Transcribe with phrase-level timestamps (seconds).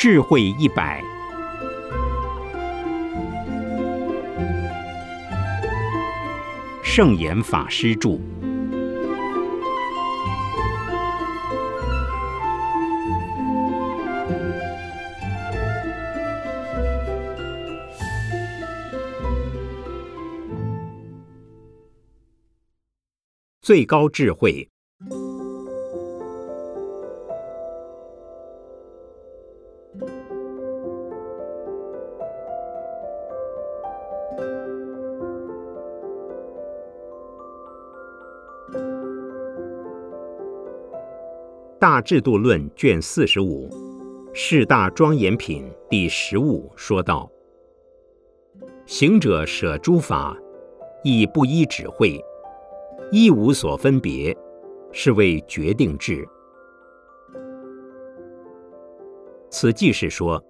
[0.00, 1.02] 智慧一百，
[6.84, 8.10] 圣严法师著。
[23.60, 24.70] 最高智慧。
[42.00, 43.68] 制度论卷四十五，
[44.34, 47.30] 四大庄严品第十五说道：
[48.86, 50.36] 行者舍诸法，
[51.02, 52.22] 亦不依指会，
[53.10, 54.36] 一无所分别，
[54.92, 56.26] 是为决定智。
[59.50, 60.42] 此即是说，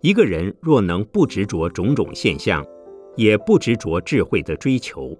[0.00, 2.64] 一个人若能不执着种种现象，
[3.16, 5.16] 也不执着智慧的追求，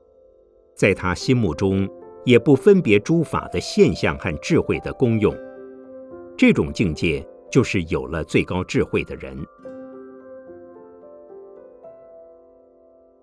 [0.74, 1.88] 在他心目中。
[2.24, 5.34] 也不分别诸法的现象和智慧的功用，
[6.38, 9.36] 这种境界就是有了最高智慧的人。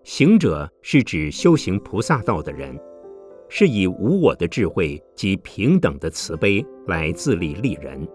[0.03, 2.77] 行者是指修行菩萨道的人，
[3.47, 8.05] 是以无我的智慧及平等的慈悲来自利利人。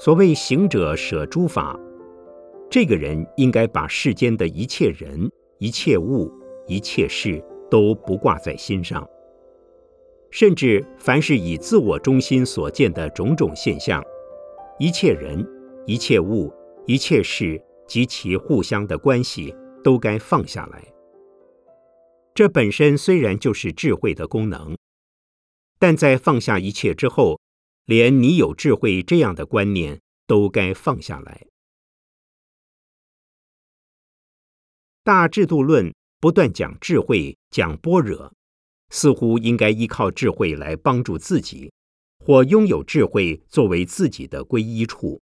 [0.00, 1.78] 所谓行者舍诸法，
[2.68, 6.28] 这个人应该把世间的一切人、一切物、
[6.66, 9.08] 一切事都不挂在心上。
[10.30, 14.02] 甚至凡是以自我中心所见的种种现象，
[14.78, 15.46] 一切人、
[15.86, 16.52] 一切物、
[16.86, 20.84] 一切事及其互相的关系，都该放下来。
[22.34, 24.76] 这本身虽然就是智慧的功能，
[25.78, 27.40] 但在放下一切之后，
[27.86, 31.46] 连你有智慧这样的观念都该放下来。
[35.02, 38.30] 大制度论不断讲智慧，讲般若。
[38.90, 41.72] 似乎应该依靠智慧来帮助自己，
[42.18, 45.20] 或拥有智慧作为自己的皈依处，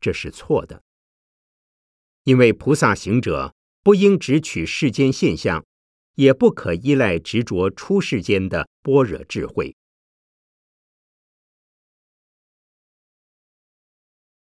[0.00, 0.82] 这是错的。
[2.24, 5.64] 因为菩萨行者不应只取世间现象，
[6.14, 9.76] 也不可依赖执着出世间的般若智慧。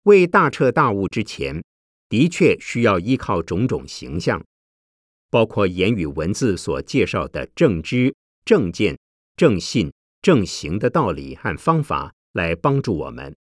[0.03, 1.61] 为大彻大悟之前，
[2.07, 4.43] 的确需要依靠种种形象，
[5.29, 8.15] 包括言语文字所介绍的正知。
[8.47, 8.97] 正见、
[9.35, 9.91] 正信、
[10.21, 13.35] 正行的道理和方法来帮助我们，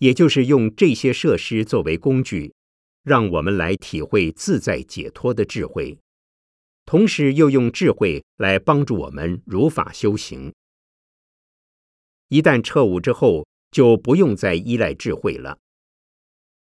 [0.00, 2.52] 也就是用这些设施作为工具，
[3.02, 5.98] 让我们来体会自在解脱的智慧，
[6.84, 10.52] 同时又用智慧来帮助我们如法修行。
[12.28, 15.56] 一旦彻悟之后，就不用再依赖智慧了。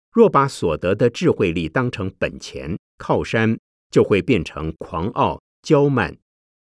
[0.10, 3.60] 若把所得的智慧力当成本钱靠山，
[3.92, 6.18] 就会变成狂傲骄慢。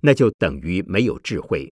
[0.04, 1.72] 那就等于没有智慧，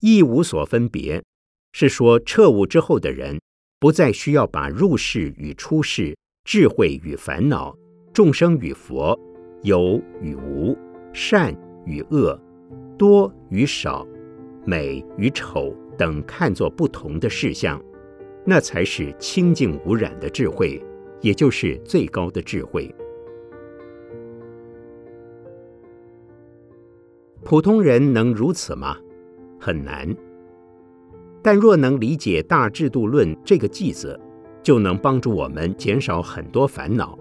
[0.00, 1.22] 一无所分别，
[1.72, 3.40] 是说彻悟之后的人，
[3.78, 7.76] 不再需要把入世与出世、智慧与烦恼、
[8.12, 9.16] 众生与佛、
[9.62, 10.76] 有与无、
[11.14, 11.54] 善
[11.86, 12.36] 与恶、
[12.98, 14.04] 多与少、
[14.66, 17.80] 美与丑等看作不同的事项，
[18.44, 20.84] 那才是清净无染的智慧，
[21.20, 22.92] 也就是最高的智慧。
[27.44, 28.96] 普通人能如此吗？
[29.58, 30.14] 很难。
[31.42, 34.18] 但若能理解大制度论这个句子，
[34.62, 37.18] 就能帮助我们减少很多烦恼。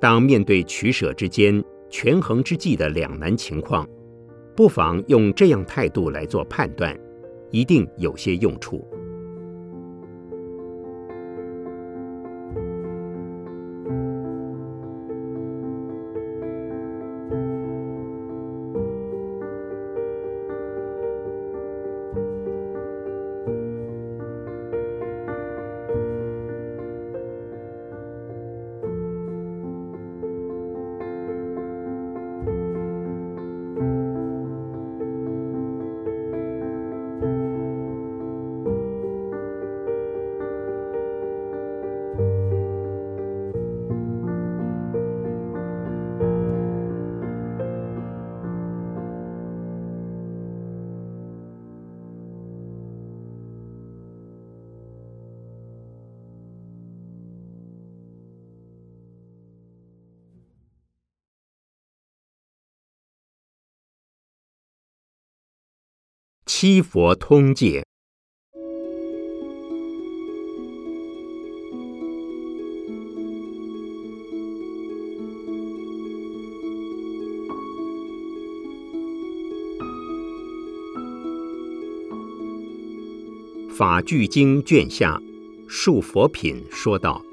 [0.00, 3.88] 当面对取舍之间、权衡之际的两难情况，
[4.56, 6.98] 不妨用这样态度来做判断，
[7.50, 8.86] 一定有些用处。
[66.62, 67.82] 七佛通戒。
[83.70, 85.18] 法句经卷下，
[85.66, 87.24] 述佛品说道：“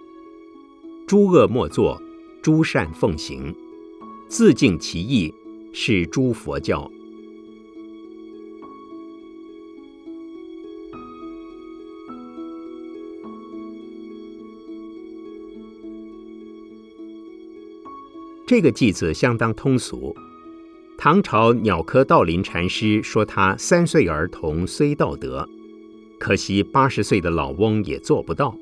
[1.06, 2.01] 诸恶莫作，
[2.41, 3.53] 诸善奉行，
[4.30, 5.33] 自净其意，
[5.73, 6.89] 是诸佛教。”
[18.47, 20.15] 这个偈子相当通俗。
[20.97, 25.47] 唐朝鸟科道林禅师说：“他三岁儿童虽道德。”
[26.17, 28.57] 可惜八十岁的老翁也做不到。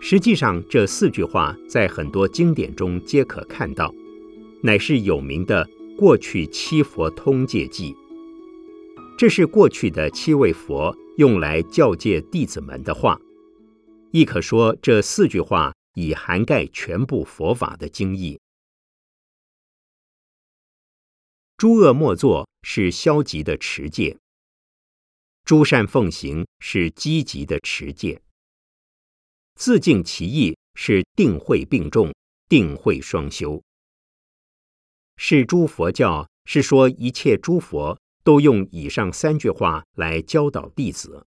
[0.00, 3.94] 实际上，这四句话在很多经典中皆可看到，
[4.62, 7.94] 乃是有名的过去七佛通戒记。
[9.16, 13.16] 这是过去的七位佛用来教诫弟子们的话，
[14.10, 18.40] 亦可说这四句话已涵盖全部佛法的经义。
[21.62, 24.18] 诸恶莫作是消极的持戒。
[25.44, 28.20] 诸善奉行是积极的持戒，
[29.54, 32.12] 自净其意是定慧并重，
[32.48, 33.62] 定慧双修。
[35.16, 41.28] 是诸佛教是说一切诸佛都用以上三句话来教导弟子。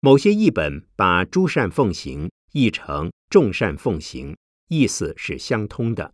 [0.00, 4.36] 某些译本把诸善奉行译成众善奉行，
[4.66, 6.12] 意思是相通的。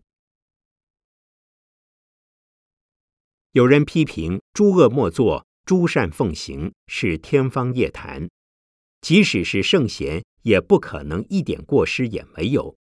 [3.56, 5.47] 有人批评诸恶莫作。
[5.64, 8.29] 诸善奉行是天方夜谭，
[9.00, 12.76] 即使是圣贤，也不可能一点过失也没有。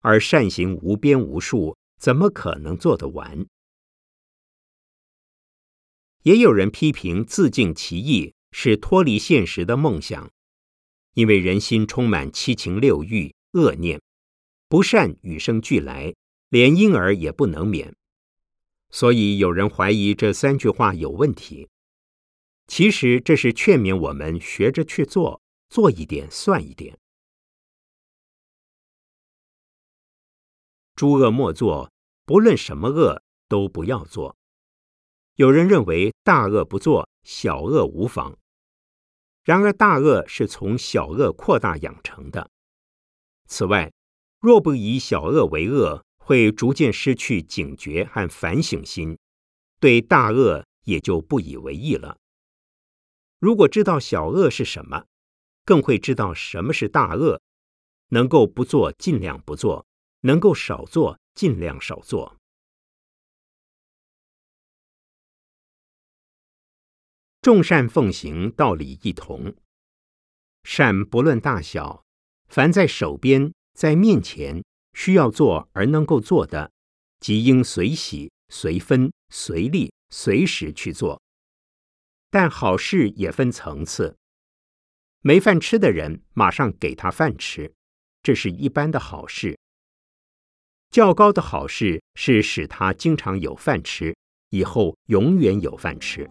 [0.00, 3.44] 而善行无边无数，怎么可能做得完？
[6.22, 10.30] 也有人批评自净其意是脱离现实的梦想，
[11.12, 14.00] 因为人心充满七情六欲、恶念，
[14.70, 16.14] 不善与生俱来，
[16.48, 17.94] 连婴儿也不能免。
[18.92, 21.68] 所以有人怀疑这三句话有问题。
[22.68, 26.96] 其实这是劝勉我们学着去做，做一点算一点。
[30.94, 31.90] 诸恶莫作，
[32.24, 34.36] 不论什么恶都不要做。
[35.36, 38.38] 有人认为大恶不做，小恶无妨。
[39.42, 42.50] 然而大恶是从小恶扩大养成的。
[43.46, 43.92] 此外，
[44.38, 49.18] 若不以小恶为恶，会逐渐失去警觉和反省心，
[49.80, 52.16] 对大恶也就不以为意了。
[53.38, 55.06] 如果知道小恶是什么，
[55.64, 57.42] 更会知道什么是大恶。
[58.08, 59.86] 能够不做，尽量不做；
[60.20, 62.36] 能够少做，尽量少做。
[67.40, 69.56] 众善奉行，道理一同。
[70.62, 72.04] 善不论大小，
[72.48, 74.62] 凡在手边、在面前
[74.94, 76.70] 需要做而能够做的，
[77.20, 81.20] 即应随喜、随分、随力、随时去做。
[82.30, 84.16] 但好事也分层次，
[85.20, 87.72] 没饭吃的人马上给他饭吃，
[88.22, 89.58] 这是一般的好事。
[90.90, 94.14] 较高的好事是使他经常有饭吃，
[94.50, 96.28] 以后永远有饭吃。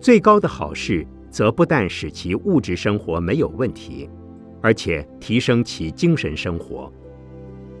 [0.00, 4.08] 最高的好事则不但使其物质生活没有问题，
[4.62, 6.92] 而且提升其精神生活，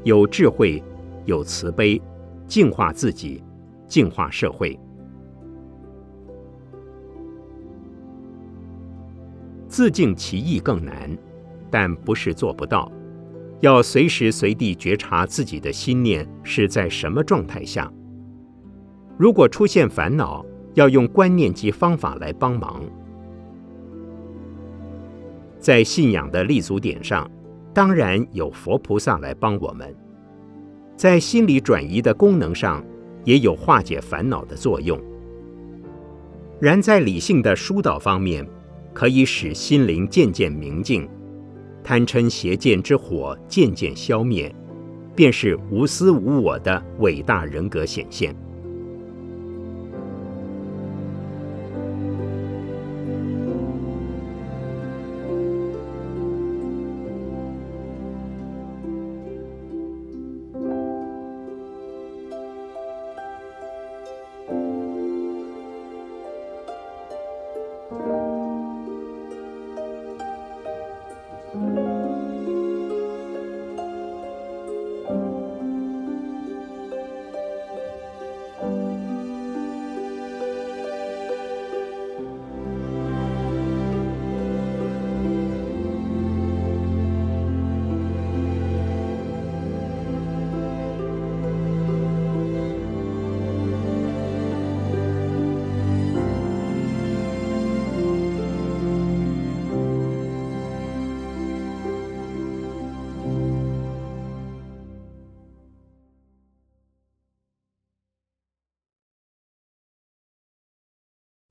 [0.06, 0.80] 有智慧，
[1.24, 2.00] 有慈悲，
[2.46, 3.42] 净化自己，
[3.88, 4.78] 净化社会。
[9.66, 11.10] 自净其意更难，
[11.72, 12.88] 但不是做不到。
[13.58, 17.92] 要随时随地觉察自己的心念是在什么状态下。
[19.18, 22.80] 如果出现烦恼，要用观念及方法来帮忙。
[25.58, 27.28] 在信仰的立足点上，
[27.76, 29.86] 当然有佛菩萨来帮我们；
[30.96, 32.82] 在心理转移的功能上，
[33.22, 34.98] 也有化解烦恼的作用。
[36.58, 38.48] 然在理性的疏导方面，
[38.94, 41.06] 可以使心灵渐渐明净，
[41.84, 44.50] 贪嗔邪见之火渐渐消灭，
[45.14, 48.34] 便是无私无我的伟大人格显现。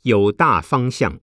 [0.06, 1.12] 有大方向。《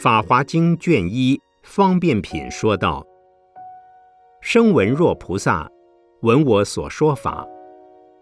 [0.00, 3.04] 法华经》卷一方便品说道
[4.40, 5.68] ：“声闻若菩萨
[6.20, 7.44] 闻我所说法，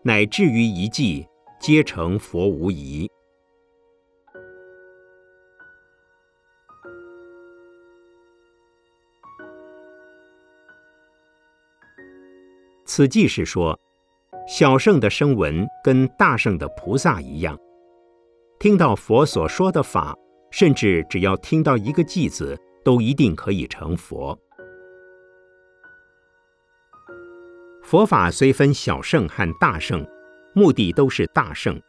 [0.04, 1.26] 乃至于一偈，
[1.60, 3.08] 皆成佛无疑。”
[12.84, 13.78] 此即是说，
[14.48, 17.56] 小圣的声闻跟大圣的菩萨一样，
[18.58, 20.16] 听到佛所说的法。
[20.50, 24.36] 甚至只要听到一个偈子，都一定可以成佛。
[27.84, 30.04] 佛法虽分小圣和大圣，
[30.54, 31.80] 目的都是大圣。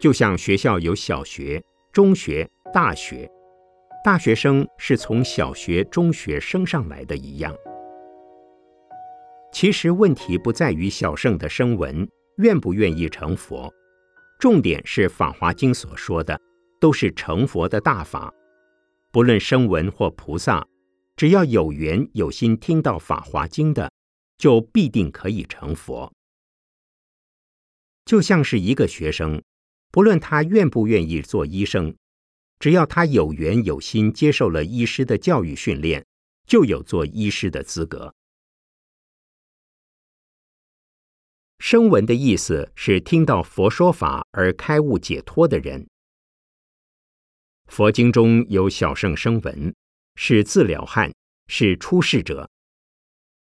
[0.00, 3.30] 就像学校有小学、中学、大学，
[4.04, 7.54] 大学生是从小学、中学升上来的一样。
[9.52, 12.08] 其实问题不在于小圣的声闻
[12.38, 13.72] 愿不愿意成佛，
[14.38, 16.38] 重点是《法华经》所说的。
[16.80, 18.30] 都是成佛的大法，
[19.10, 20.66] 不论声闻或菩萨，
[21.16, 23.90] 只要有缘有心听到《法华经》的，
[24.36, 26.12] 就必定可以成佛。
[28.04, 29.42] 就像是一个学生，
[29.90, 31.96] 不论他愿不愿意做医生，
[32.58, 36.04] 只要他有缘有心接受了医师的教育训练，
[36.46, 38.14] 就有做医师的资格。
[41.58, 45.88] 声闻的意思是听到佛说法而开悟解脱的人。
[47.66, 49.74] 佛经中有小圣声闻，
[50.16, 51.14] 是自了汉，
[51.46, 52.50] 是出世者。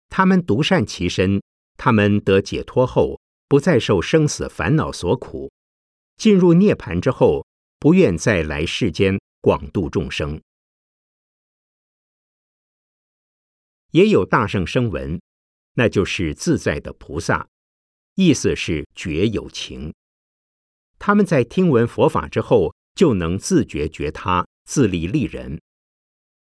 [0.08, 1.42] 他们独善其身，
[1.76, 5.52] 他们得解脱后，不再受生死烦恼所苦，
[6.18, 7.46] 进入涅盘之后，
[7.80, 10.42] 不愿再来世间广度众生。
[13.92, 15.20] 也有大圣声闻，
[15.74, 17.48] 那就是自在的菩萨，
[18.16, 19.94] 意思是觉有情。
[21.00, 22.74] 他们在听闻佛法之后。
[22.98, 25.62] 就能自觉觉他，自利利人。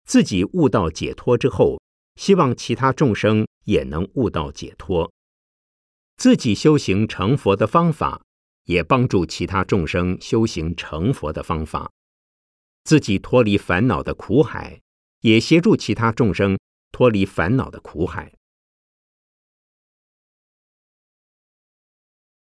[0.04, 1.82] 自己悟道解脱之后，
[2.14, 5.12] 希望其他众生也能悟道解脱。
[6.16, 8.22] 自己修行成佛的方法，
[8.64, 11.90] 也帮助其他众生修行成佛的方法。
[12.84, 14.80] 自己脱离烦恼的苦海，
[15.20, 16.58] 也协助其他众生
[16.92, 18.32] 脱离烦恼的苦海。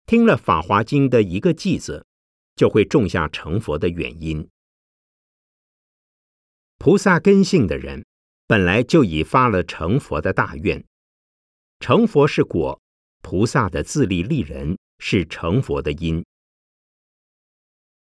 [0.05, 2.05] 听了《法华经》的一个偈子。
[2.59, 4.49] 就会种下成佛的原因。
[6.77, 8.05] 菩萨根性的人，
[8.47, 10.83] 本来就已发了成佛的大愿。
[11.79, 12.81] 成佛是果，
[13.21, 16.25] 菩萨的自利利人是成佛的因。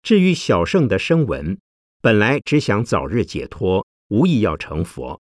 [0.03, 1.59] 至于小圣的声闻，
[2.01, 5.19] 本来只想早日解脱，无意要成佛。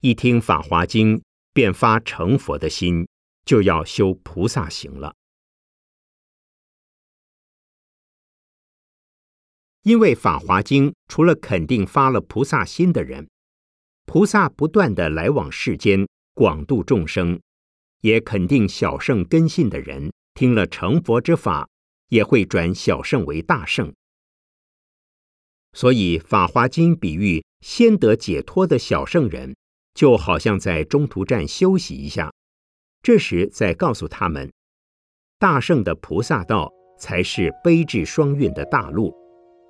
[0.00, 1.18] 一听《法华经》，
[1.52, 3.08] 便发成佛的心，
[3.44, 5.14] 就要修菩萨行了。
[9.82, 13.28] 因为《法华经》除了肯定发了菩萨心的人，
[14.04, 17.40] 菩萨不断的来往世间广度众生，
[18.06, 21.68] 也肯定小圣根信的人听了成佛之法，
[22.08, 23.92] 也会转小圣为大圣。
[25.72, 29.56] 所以《法华经》比喻先得解脱的小圣人，
[29.92, 32.32] 就好像在中途站休息一下，
[33.02, 34.52] 这时再告诉他们，
[35.40, 39.12] 大圣的菩萨道才是悲智双运的大路。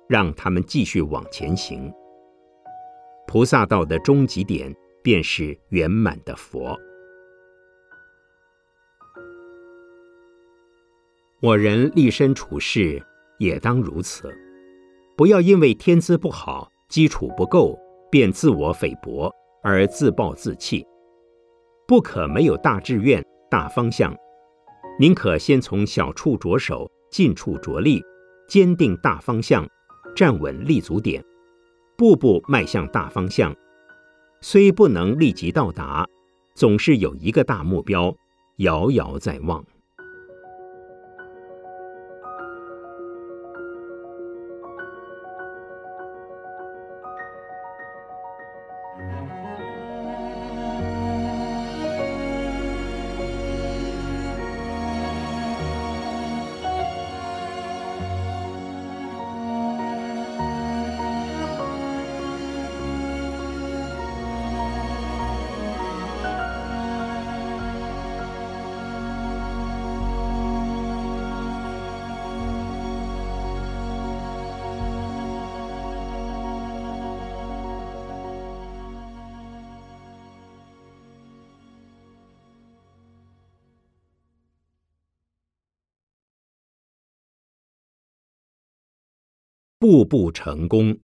[0.07, 1.91] 让他们继续往前行。
[3.27, 6.79] 菩萨道的终极点便是圆满的佛。
[11.39, 12.99] 我人立身处世
[13.37, 14.35] 也当如此，
[15.15, 17.77] 不要因为天资不好、基础不够，
[18.09, 20.83] 便自我菲薄而自暴自弃。
[21.87, 24.15] 不可没有大志愿、大方向，
[24.99, 28.01] 宁可先从小处着手，近处着力，
[28.49, 29.67] 坚定大方向。
[30.15, 31.23] 站稳立足点，
[31.95, 33.55] 步步迈向大方向。
[34.41, 36.07] 虽不能立即到达，
[36.55, 38.15] 总是有一个大目标，
[38.55, 39.63] 遥遥在望。
[89.89, 90.93] 步步成功。《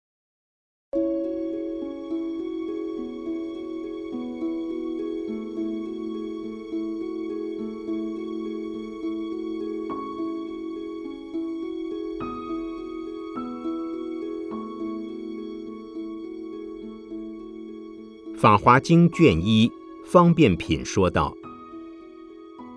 [18.38, 19.72] 法华经》卷一
[20.04, 21.34] 方便品说道：“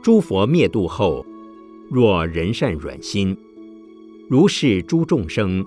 [0.01, 1.27] 诸佛灭度后，
[1.91, 3.37] 若人善软心，
[4.31, 5.67] 如是诸众生，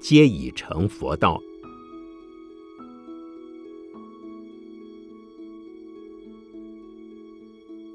[0.00, 1.40] 皆已成佛道。”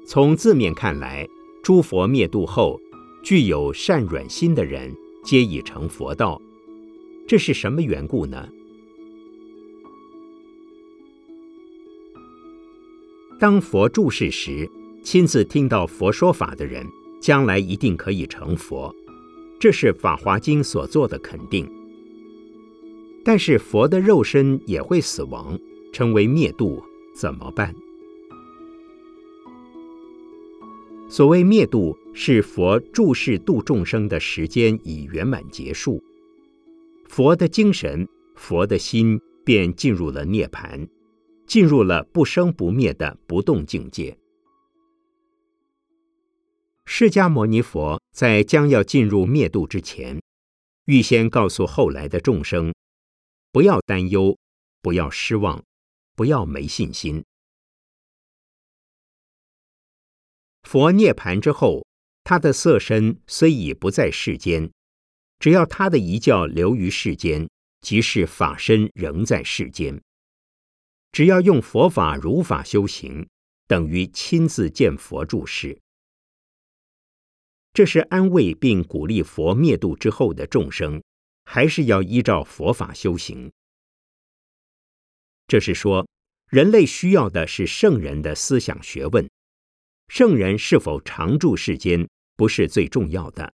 [0.06, 1.28] 从字面看来，
[1.62, 2.80] 诸佛灭度后，
[3.24, 4.94] 具有善软心的人，
[5.24, 6.40] 皆已成佛道。
[7.26, 8.48] 这是什么缘故呢？
[13.38, 14.70] 当佛住世时，
[15.02, 16.86] 亲自听到佛说法的人，
[17.20, 18.94] 将来一定可以成佛，
[19.58, 21.68] 这是《法华经》所做的肯定。
[23.26, 25.58] 但是佛的肉身也会死亡，
[25.92, 26.80] 成为灭度，
[27.12, 27.74] 怎么办？
[31.08, 36.00] 所谓灭度，是佛注视度众生的时间已圆满结束，
[37.08, 40.86] 佛的精神、佛的心便进入了涅槃。
[41.48, 44.16] 进入了不生不灭的不动境界。
[46.84, 50.20] 释迦牟尼佛在将要进入灭度之前，
[50.86, 52.74] 预先告诉后来的众生：
[53.56, 54.38] 不要担忧，
[54.82, 55.64] 不要失望，
[56.14, 57.24] 不要没信心。
[60.64, 61.86] 佛涅盘之后，
[62.22, 64.70] 他的色身虽已不在世间，
[65.38, 67.48] 只要他的一教留于世间，
[67.80, 70.02] 即是法身仍在世间。
[71.10, 73.26] 只要用佛法如法修行，
[73.66, 75.80] 等于亲自见佛住世。
[77.72, 81.02] 这是安慰并鼓励佛灭度之后的众生，
[81.46, 83.50] 还是要依照佛法修行。
[85.46, 86.06] 这是说，
[86.50, 89.26] 人类需要的是圣人的思想学问，
[90.08, 92.06] 圣人是否常住世间
[92.36, 93.54] 不是最重要的，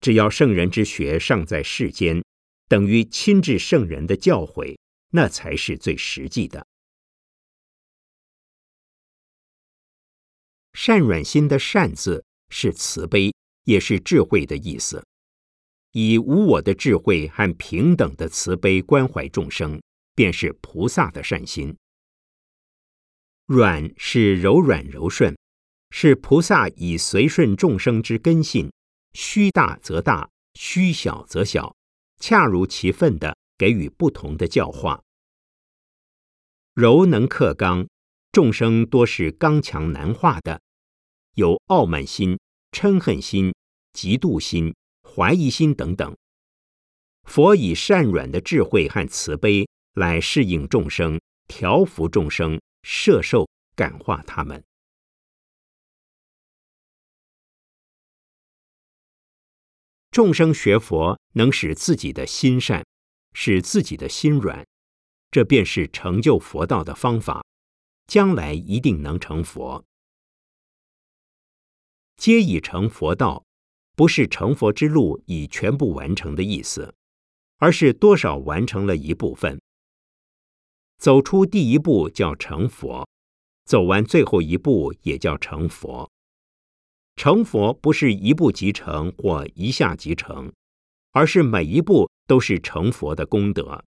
[0.00, 2.24] 只要圣人之学尚在世间，
[2.68, 4.78] 等于亲至圣人的教诲。
[5.16, 6.66] 那才是最实际的。
[10.72, 15.06] 善软心的“善”字是慈悲，也是智慧的意思。
[15.94, 19.80] 以无我的智慧和平等的慈悲关怀众生，
[20.14, 21.74] 便是菩萨的善心。
[23.46, 25.34] 软是柔软柔顺，
[25.90, 28.70] 是菩萨以随顺众生之根性，
[29.14, 31.74] 虚大则大，虚小则小，
[32.20, 33.34] 恰如其分的。
[33.56, 35.00] 给予不同的教化。
[36.74, 37.86] 柔能克刚，
[38.32, 40.60] 众生多是刚强难化的，
[41.36, 42.36] 有傲慢心、
[42.72, 43.54] 嗔恨心、
[43.96, 44.74] 嫉妒心、
[45.14, 46.16] 怀疑心等等。
[47.24, 54.64] 佛以善软的智慧和慈悲来适应众生，调伏众生，摄受感化他们。
[60.10, 62.84] 众生学佛，能使自己的心善。
[63.36, 64.64] 使自己的心软，
[65.32, 67.44] 这便是成就佛道的方法。
[68.06, 69.84] 将来一定能成佛。
[72.16, 73.44] 皆已成佛道，
[73.94, 76.94] 不是成佛之路已全部完成的意思，
[77.58, 79.60] 而是多少完成了一部分。
[80.98, 83.08] 走出第一步叫成佛，
[83.64, 86.10] 走完最后一步也叫成佛。
[87.16, 90.52] 成佛不是一步即成或一下即成。
[91.16, 93.84] 而是每一步都是成佛的功德。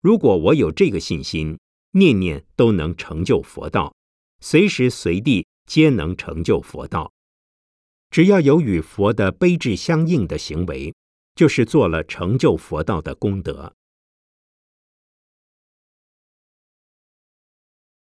[0.00, 1.58] 如果我有这个信心，
[1.90, 3.94] 念念都能成就佛道，
[4.40, 7.12] 随时随地皆能成就佛道。
[8.14, 10.94] 只要有与佛的悲智相应的行为，
[11.34, 13.74] 就是做了成就佛道的功德。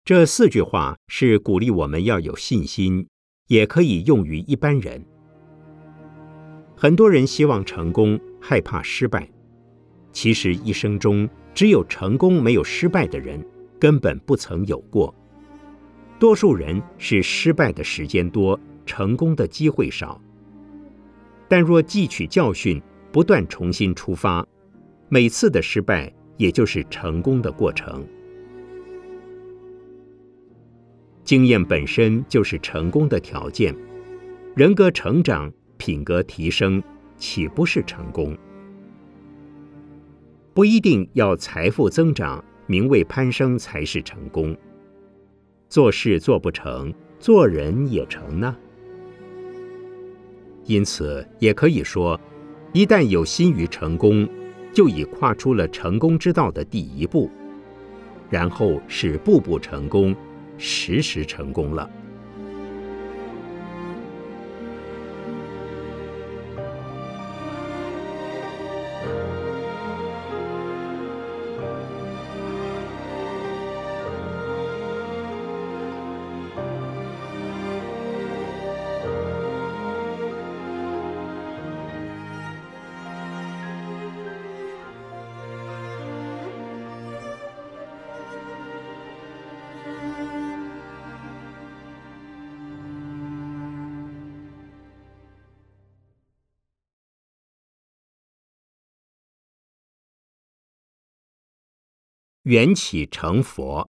[0.04, 3.06] 这四句话是鼓励我们要有信心，
[3.46, 5.06] 也可以用于一般人。
[6.76, 9.30] 很多人希望成功，害怕失败。
[10.12, 13.40] 其实一生中只有成功没有失败的人，
[13.78, 15.14] 根本不曾有过。
[16.18, 20.20] 多数人是失败的时间多，成功的机会少。
[21.48, 24.46] 但若汲取教训，不断重新出发，
[25.08, 28.06] 每次的失败也就是成功的过程。
[31.24, 33.74] 经验本身就是成功的条件，
[34.54, 35.52] 人格成长。
[35.78, 36.80] 品格提升，
[37.16, 38.38] 岂不是成功？
[40.54, 44.56] 不一定要财富增长、名位攀升才是成功。
[45.68, 48.56] 做事做不成，做人也成呢。
[50.64, 52.18] 因此，也可以说，
[52.72, 54.28] 一旦有心于成功，
[54.72, 57.30] 就已跨出了成功之道的第一步，
[58.30, 60.14] 然后是步步成功，
[60.56, 61.90] 时时成功了。
[102.52, 103.88] 缘起成佛。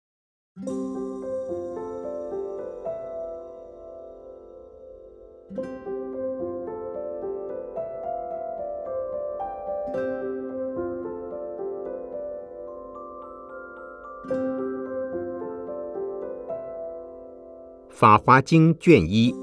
[17.90, 19.36] 法华经卷一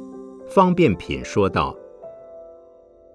[0.49, 1.77] 方便品说道：“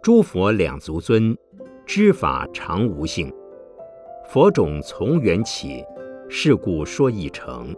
[0.04, 1.36] 诸佛两足尊，
[1.84, 3.34] 知法常无性。”
[4.30, 5.84] 佛种从缘起，
[6.38, 7.74] 是故说一成。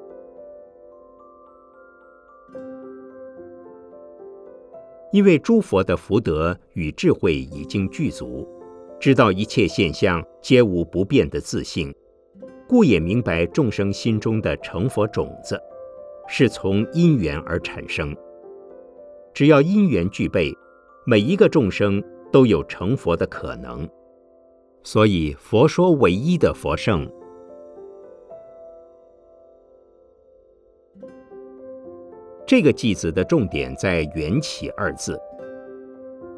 [5.12, 8.48] 因为诸佛的福德与智慧已经具足，
[9.00, 11.93] 知道一切现象皆无不变的自性，
[12.67, 15.62] 故也明白众生心中的成佛种子
[16.28, 18.17] 是从因缘而产生。
[19.36, 20.52] 只要因缘具备，
[21.06, 23.88] 每一个众生都有成佛的可能。
[24.82, 27.08] 所以，佛说唯一的佛圣。
[32.45, 35.19] 这个句子的重点在“缘起”二字。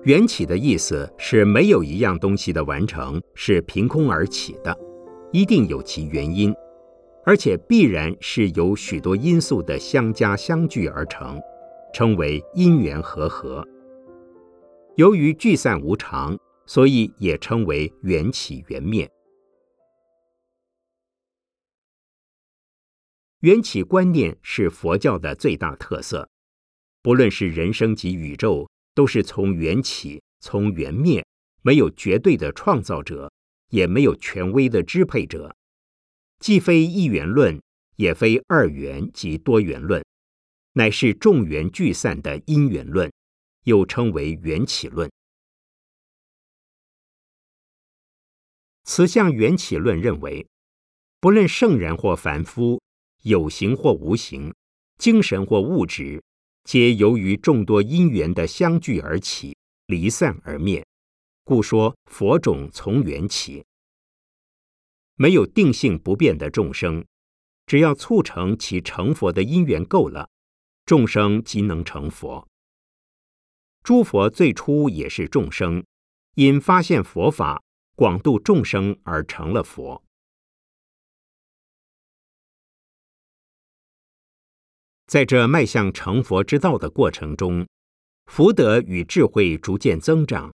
[0.03, 4.77] 缘起的意思是没有一样东西的完成是凭空而起的，
[5.31, 6.53] 一定有其原因，
[7.25, 11.39] 而且必然是由许多因素的相加相聚而成，
[11.93, 13.67] 称为因缘和合。
[14.95, 16.37] 由于聚散无常。
[16.69, 19.09] 所以也称为缘起缘灭。
[23.41, 26.29] 缘起观念是佛教的最大特色，
[27.01, 31.25] 不论是人生及宇宙，都是从缘起，从缘灭，
[31.61, 33.31] 没有绝对的创造者，
[33.69, 35.55] 也没有权威的支配者，
[36.39, 37.61] 既非一元论，
[37.95, 40.03] 也非二元及多元论，
[40.73, 43.09] 乃是众缘聚散的因缘论，
[43.63, 45.09] 又称为缘起论。
[48.83, 50.45] 此项缘起论认为，
[51.21, 52.81] 不论圣人或凡夫，
[53.23, 54.53] 有形或无形，
[54.97, 56.23] 精神或物质，
[56.63, 59.55] 皆由于众多因缘的相聚而起，
[59.87, 60.85] 离散而灭，
[61.43, 63.65] 故说佛种从缘起。
[65.15, 67.05] 没有定性不变的众生，
[67.65, 70.29] 只要促成其成佛的因缘够了，
[70.85, 72.47] 众生即能成佛。
[73.83, 75.83] 诸佛最初也是众生，
[76.35, 77.61] 因发现佛法。
[77.95, 80.01] 广度众生而成了佛。
[85.09, 87.67] 在这迈向成佛之道的过程中，
[88.27, 90.53] 福德与智慧逐渐增长，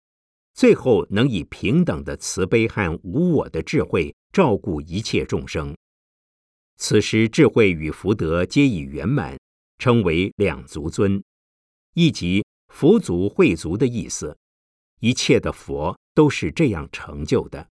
[0.53, 5.75] 最后能以平等的慈悲和无我的智慧照顾一切众生。
[6.77, 9.37] 此时，智慧与福德皆已圆满，
[9.79, 11.23] 称为两足尊，
[11.95, 14.37] 亦即福足慧足的意思。
[14.99, 15.97] 一切的佛。
[16.15, 17.67] 都是这样成就的。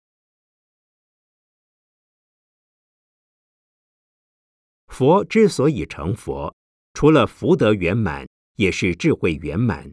[4.89, 6.57] 佛之所以成佛，
[6.95, 9.93] 除了福德圆满，也是智慧圆满。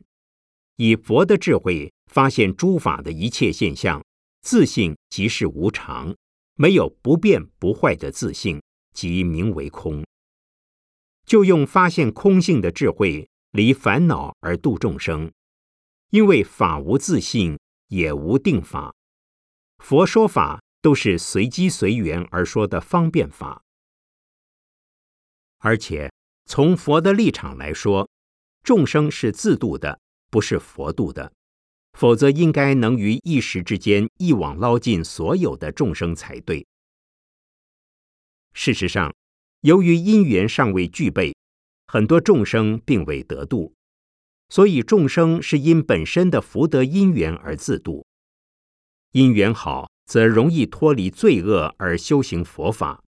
[0.76, 4.04] 以佛的智慧发现诸法的一切现象，
[4.42, 6.16] 自性即是无常，
[6.56, 8.62] 没有不变不坏的自性，
[8.94, 10.06] 即名为空。
[11.26, 15.32] 就用发现空性的智慧，离烦恼而度众生，
[16.12, 17.58] 因为法无自性。
[17.90, 18.94] 也无定法，
[19.78, 23.64] 佛说法都是随机随缘而说的方便法。
[25.60, 26.12] 而且
[26.50, 28.10] 从佛的立场来说，
[28.64, 31.34] 众生是自度的，不是佛度的，
[31.92, 36.66] 否则应该能于一时之间一网捞尽所有的众生才对。
[38.54, 39.14] 事实上，
[39.62, 41.36] 由于因缘尚未具备，
[41.86, 43.74] 很多众生并未得度。
[44.50, 48.06] 所以众生是因本身的福德因缘而自度，
[49.12, 53.04] 因缘好则容易脱离罪恶而修行佛法；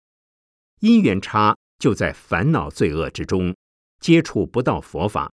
[0.81, 3.54] 因缘差就在烦恼罪恶之中，
[4.00, 5.32] 接触不到佛法。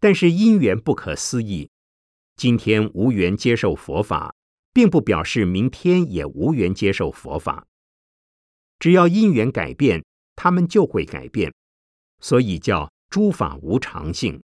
[0.00, 1.70] 但是因缘不可思议，
[2.36, 4.34] 今天无缘接受佛法，
[4.72, 7.66] 并不表示明天也无缘接受佛法。
[8.78, 10.04] 只要因缘改变，
[10.36, 11.52] 他们就会改变，
[12.20, 14.40] 所以叫诸法无常性。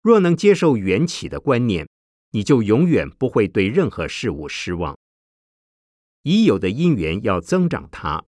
[0.00, 1.86] 若能接受缘起的观念，
[2.30, 4.96] 你就永远不会对任何事物失望。
[6.22, 8.24] 已有的因缘要增长它，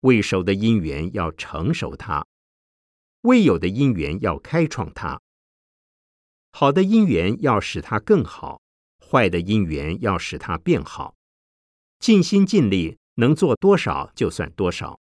[0.00, 2.26] 未熟的因缘要成熟它，
[3.22, 5.20] 未有的因缘要开创它。
[6.52, 8.60] 好的因缘要使它更好，
[9.10, 11.14] 坏的因缘要使它变好。
[11.98, 12.98] 尽心尽力。
[13.18, 15.00] 能做多少就算多少。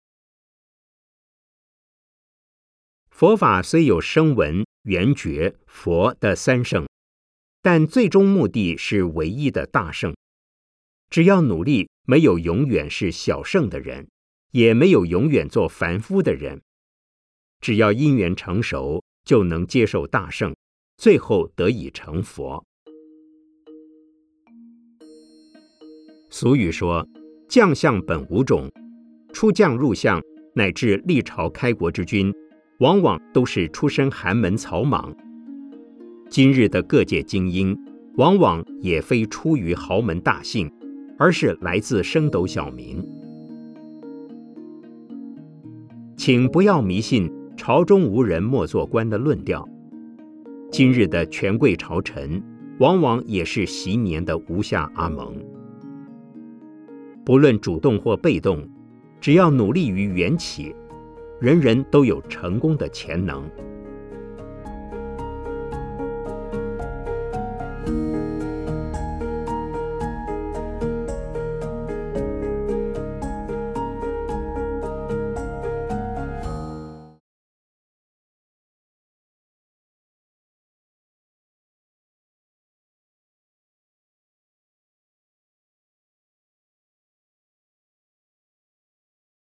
[3.09, 6.85] 佛法虽有声闻、缘觉、佛的三圣，
[7.61, 10.13] 但最终目的是唯一的大圣。
[11.09, 14.09] 只要努力，没有永远是小圣的人，
[14.51, 16.61] 也没有永远做凡夫的人。
[17.59, 20.55] 只要因缘成熟，就能接受大圣，
[20.97, 22.63] 最后得以成佛。
[26.29, 27.07] 俗语说。
[27.51, 28.71] 将相本无种，
[29.33, 30.21] 出将入相，
[30.55, 32.33] 乃至历朝开国之君，
[32.79, 35.13] 往往都是出身寒门草莽。
[36.29, 37.77] 今日的各界精英，
[38.15, 40.71] 往往也非出于豪门大姓，
[41.19, 43.05] 而是来自升斗小民。
[46.23, 49.67] 请不要迷信“朝中无人莫做官”的论调。
[50.69, 52.39] 今日的权贵朝臣，
[52.77, 55.35] 往往也是昔年的无下阿蒙。
[57.25, 58.69] 不论主动或被动，
[59.19, 60.75] 只要努力于缘起，
[61.39, 63.41] 人人都有成功的潜能。